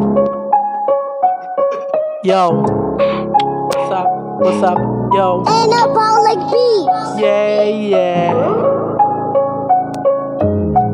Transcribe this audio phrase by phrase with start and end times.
[0.00, 0.14] Yo,
[2.22, 4.06] what's up?
[4.38, 4.78] What's up?
[5.10, 7.18] Yo, Anabolic beats.
[7.18, 8.30] yeah, yeah,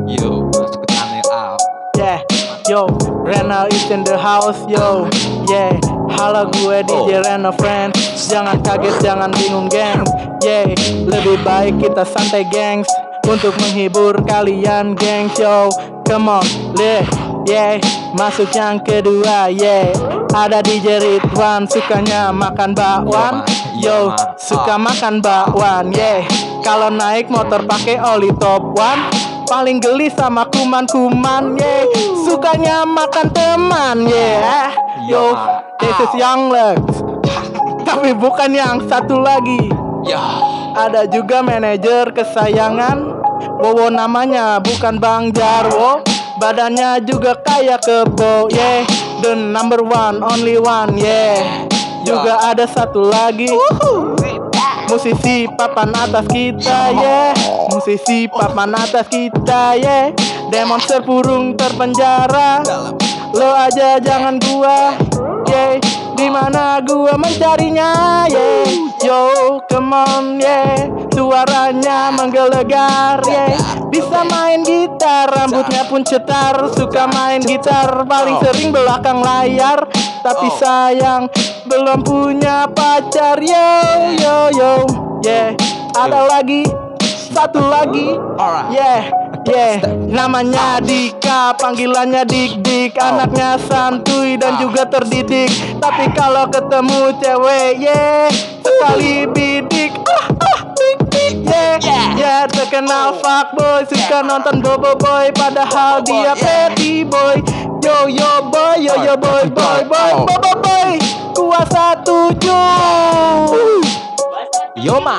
[0.09, 1.61] Yo, ke tunnel up.
[1.93, 2.25] yeah.
[2.65, 2.87] Yo,
[3.21, 5.05] Rena is in the house, yo,
[5.45, 5.77] yeah.
[6.17, 10.09] Halo gue DJ Rena friend Jangan kaget, jangan bingung gengs
[10.41, 10.73] Yeah,
[11.05, 12.89] lebih baik kita santai gengs
[13.29, 15.69] Untuk menghibur kalian gengs yo
[16.09, 16.45] Come on,
[16.77, 17.05] le,
[17.45, 17.77] yeah
[18.15, 19.91] Masuk yang kedua, yeah.
[20.31, 23.43] Ada DJ Ridwan, sukanya makan bakwan.
[23.75, 26.23] Yo, suka makan bakwan, yeah.
[26.63, 29.11] Kalau naik motor pakai oli top one
[29.51, 31.83] Paling geli sama kuman-kuman, yeah.
[32.23, 34.71] Sukanya makan teman, yeah.
[35.03, 35.35] Yo,
[35.83, 36.79] this is Young Lex.
[37.91, 39.75] Tapi bukan yang satu lagi.
[40.07, 40.23] Ya,
[40.71, 43.11] Ada juga manajer kesayangan.
[43.59, 48.83] Wowo namanya bukan Bang Jarwo Badannya juga kayak kebo Yeah,
[49.23, 51.63] the number one, only one Yeah.
[52.03, 53.47] Juga ada satu lagi.
[54.91, 57.31] Musisi papan atas kita yeah.
[57.71, 60.11] Musisi papan atas kita yeah.
[60.51, 62.61] Demon serpurung terpenjara.
[63.31, 64.93] Lo aja jangan gua
[65.47, 65.79] yeah.
[66.19, 68.67] Di mana gua mencarinya yeah.
[69.01, 70.83] Yo come on yeah.
[71.15, 73.64] Suaranya menggelegar yeah
[74.15, 79.91] Bisa main gitar Rambutnya pun cetar Suka main gitar Paling sering belakang layar.
[80.23, 81.27] Tapi sayang
[81.67, 83.43] Belum punya pacar.
[83.43, 83.67] Yo
[84.15, 84.73] yo yo
[85.19, 85.51] Yeah.
[85.99, 86.63] Ada lagi
[87.27, 88.15] Satu lagi.
[88.71, 89.11] Yeah,
[89.43, 95.51] yeah, namanya Dika, panggilannya Dik Dik, anaknya santuy dan juga terdidik.
[95.83, 98.31] Tapi kalau ketemu cewek, yeah,
[98.63, 99.27] sekali
[102.85, 107.41] terkenal fuckboy, suka nonton bobo boy, padahal dia petty boy.
[107.81, 110.97] Yo yo boy, yo yo boy, boy boy, bobo boy,
[111.33, 113.81] kuasa tujuh,
[114.77, 115.17] Yo, ma.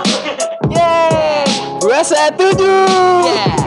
[0.70, 1.42] yeah,
[1.83, 2.86] Gue setuju.
[3.27, 3.58] Yeah.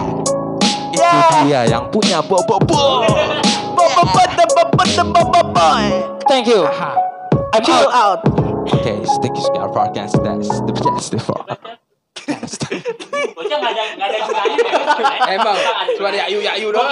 [0.96, 3.04] Itu dia yang punya bobo bo.
[3.76, 5.84] bobo boy, the bobo the bobo boy.
[6.28, 6.64] Thank you.
[7.52, 8.24] I'm chill out.
[8.80, 10.40] Okay, stick your scar for against that.
[10.40, 11.44] The best for.
[13.40, 14.58] Bocah nggak ada nggak ada gunanya.
[15.32, 15.56] Emang
[15.96, 16.92] cuma di ayu ayu doang.